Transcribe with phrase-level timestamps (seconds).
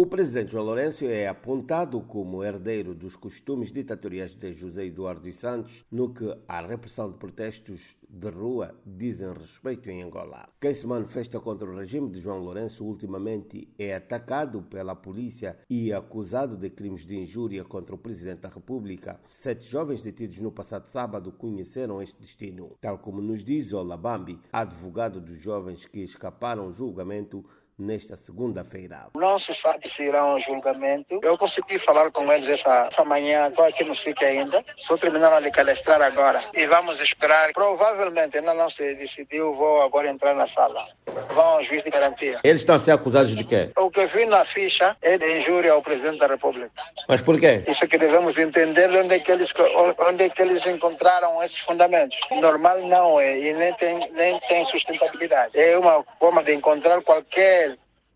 [0.00, 5.36] O presidente João Lourenço é apontado como herdeiro dos costumes ditatoriais de José Eduardo dos
[5.36, 10.48] Santos no que a repressão de protestos de rua dizem respeito em Angola.
[10.58, 15.92] Quem se manifesta contra o regime de João Lourenço ultimamente é atacado pela polícia e
[15.92, 19.20] acusado de crimes de injúria contra o presidente da República.
[19.34, 24.40] Sete jovens detidos no passado sábado conheceram este destino, tal como nos diz Ola Bambi,
[24.50, 27.44] advogado dos jovens que escaparam julgamento
[27.80, 29.06] nesta segunda-feira.
[29.14, 31.18] Não se sabe se irão ao julgamento.
[31.22, 34.64] Eu consegui falar com eles essa, essa manhã, estou aqui no SIC ainda.
[34.76, 36.44] Só terminaram de cadastrar agora.
[36.54, 37.52] E vamos esperar.
[37.52, 40.86] Provavelmente ainda não se decidiu, vou agora entrar na sala.
[41.34, 42.40] Vão ao juiz de garantia.
[42.44, 43.70] Eles estão a ser acusados de quê?
[43.76, 46.70] O que vi na ficha é de injúria ao presidente da República.
[47.08, 47.64] Mas por quê?
[47.66, 49.52] Isso que devemos entender onde é que eles,
[50.08, 52.18] onde é que eles encontraram esses fundamentos.
[52.30, 55.58] Normal não é e nem tem, nem tem sustentabilidade.
[55.58, 57.69] É uma forma de encontrar qualquer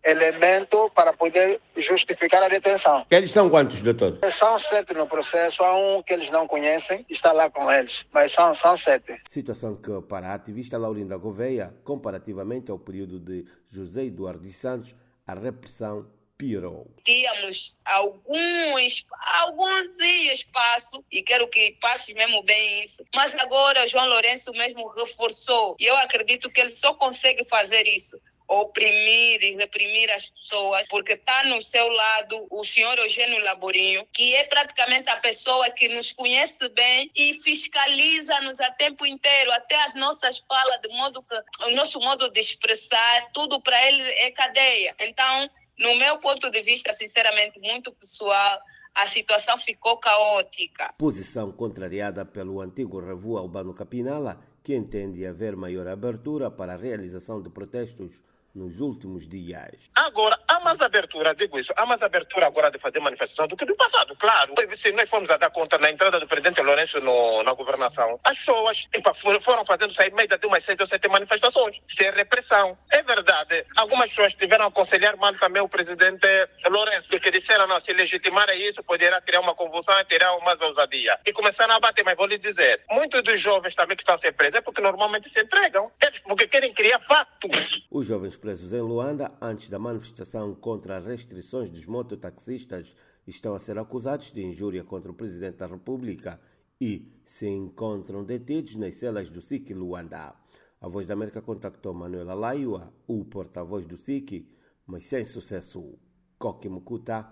[0.05, 3.05] elemento para poder justificar a detenção.
[3.09, 4.19] Eles são quantos, doutor?
[4.29, 8.31] São sete no processo, há um que eles não conhecem, está lá com eles, mas
[8.31, 9.19] são, são sete.
[9.29, 14.95] Situação que, para a ativista Laurinda Gouveia, comparativamente ao período de José Eduardo dos Santos,
[15.25, 16.85] a repressão piorou.
[17.03, 19.07] Tínhamos alguns,
[19.41, 19.97] alguns
[20.31, 25.85] espaço, e quero que passe mesmo bem isso, mas agora João Lourenço mesmo reforçou, e
[25.85, 31.43] eu acredito que ele só consegue fazer isso oprimir e reprimir as pessoas, porque está
[31.45, 36.67] no seu lado o senhor Eugênio Laborinho, que é praticamente a pessoa que nos conhece
[36.69, 41.99] bem e fiscaliza-nos a tempo inteiro, até as nossas falas, de modo que o nosso
[41.99, 44.95] modo de expressar, tudo para ele é cadeia.
[44.99, 48.61] Então, no meu ponto de vista, sinceramente, muito pessoal,
[48.95, 50.93] a situação ficou caótica.
[50.97, 57.41] Posição contrariada pelo antigo revu Albano Capinala, que entende haver maior abertura para a realização
[57.41, 58.13] de protestos
[58.55, 59.75] nos últimos dias.
[59.93, 63.65] Agora, há mais abertura, digo isso, há mais abertura agora de fazer manifestação do que
[63.65, 64.53] do passado, claro.
[64.77, 68.37] Se nós formos a dar conta na entrada do presidente Lourenço no, na governação, as
[68.37, 72.77] pessoas epa, foram fazendo sair média de umas seis ou sete manifestações, sem repressão.
[72.89, 76.27] É verdade, algumas pessoas tiveram a aconselhar mal também o presidente
[76.69, 81.19] Lourenço, que disseram, não, se legitimar isso, poderá criar uma convulsão e terá mais ousadia.
[81.25, 84.17] E começaram a bater, mas vou lhe dizer, muitos dos jovens também que estão a
[84.17, 87.83] ser presos é porque normalmente se entregam, é porque querem criar fatos.
[87.91, 92.95] Os jovens presos em Luanda, antes da manifestação contra as restrições dos mototaxistas,
[93.25, 96.39] estão a ser acusados de injúria contra o presidente da República
[96.79, 100.35] e se encontram detidos nas celas do SIC Luanda.
[100.79, 104.47] A Voz da América contactou Manuela Laiua, o porta-voz do SIC,
[104.85, 105.97] mas sem sucesso.
[106.37, 107.27] Coque Mukuta,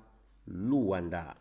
[0.48, 1.38] Luanda.